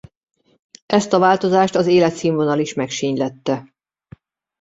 Ezt 0.85 1.13
a 1.13 1.19
változást 1.19 1.75
az 1.75 1.87
életszínvonal 1.87 2.59
is 2.59 2.73
megsínylette. 2.73 3.65